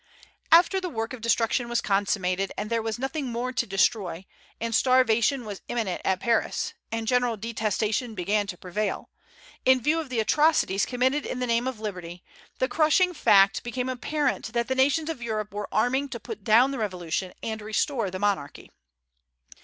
[0.51, 4.25] After the work of destruction was consummated, and there was nothing more to destroy,
[4.59, 9.11] and starvation was imminent at Paris, and general detestation began to prevail,
[9.63, 12.23] in view of the atrocities committed in the name of liberty,
[12.57, 16.71] the crushing fact became apparent that the nations of Europe were arming to put down
[16.71, 18.71] the Revolution and restore the monarchy.